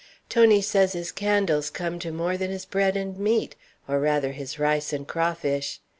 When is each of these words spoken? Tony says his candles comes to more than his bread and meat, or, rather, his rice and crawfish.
Tony 0.29 0.63
says 0.63 0.93
his 0.93 1.11
candles 1.11 1.69
comes 1.69 2.01
to 2.01 2.11
more 2.11 2.35
than 2.35 2.49
his 2.49 2.65
bread 2.65 2.97
and 2.97 3.19
meat, 3.19 3.55
or, 3.87 3.99
rather, 3.99 4.31
his 4.31 4.57
rice 4.57 4.91
and 4.91 5.07
crawfish. 5.07 5.79